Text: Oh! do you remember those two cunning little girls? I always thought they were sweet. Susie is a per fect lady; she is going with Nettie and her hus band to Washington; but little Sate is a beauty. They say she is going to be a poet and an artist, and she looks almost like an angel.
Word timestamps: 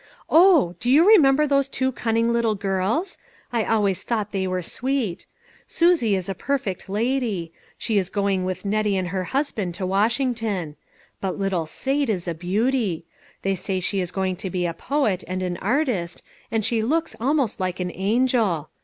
Oh! 0.31 0.75
do 0.79 0.89
you 0.89 1.07
remember 1.07 1.45
those 1.45 1.69
two 1.69 1.91
cunning 1.91 2.33
little 2.33 2.55
girls? 2.55 3.19
I 3.53 3.63
always 3.65 4.01
thought 4.01 4.31
they 4.31 4.47
were 4.47 4.63
sweet. 4.63 5.27
Susie 5.67 6.15
is 6.15 6.27
a 6.27 6.33
per 6.33 6.57
fect 6.57 6.89
lady; 6.89 7.53
she 7.77 7.99
is 7.99 8.09
going 8.09 8.43
with 8.43 8.65
Nettie 8.65 8.97
and 8.97 9.09
her 9.09 9.25
hus 9.25 9.51
band 9.51 9.75
to 9.75 9.85
Washington; 9.85 10.75
but 11.19 11.37
little 11.37 11.67
Sate 11.67 12.09
is 12.09 12.27
a 12.27 12.33
beauty. 12.33 13.05
They 13.43 13.53
say 13.53 13.79
she 13.79 13.99
is 13.99 14.09
going 14.11 14.37
to 14.37 14.49
be 14.49 14.65
a 14.65 14.73
poet 14.73 15.23
and 15.27 15.43
an 15.43 15.57
artist, 15.57 16.23
and 16.49 16.65
she 16.65 16.81
looks 16.81 17.15
almost 17.19 17.59
like 17.59 17.79
an 17.79 17.91
angel. 17.93 18.71